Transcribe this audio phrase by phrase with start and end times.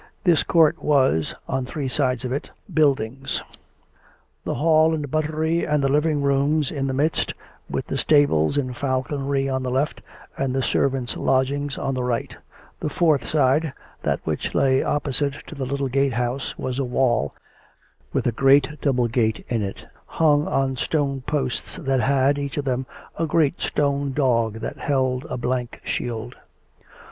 [0.23, 3.43] This court was, on three sides of it, buildings;
[4.43, 7.35] the hall and the buttery and the living rooms in the midst,
[7.69, 9.87] with the stables and falconry on the COME RACK!
[9.87, 10.03] COME ROPE!
[10.07, 12.35] 17 left, and the servants' lodgings on the right;
[12.79, 17.35] the fourth sride, that which lay opposite to the little gate house, was a wall,
[18.11, 22.65] with a great double gate in it, hung on stone posts that had, each of
[22.65, 22.87] them,
[23.19, 26.37] a great stone dog that held a blank shield.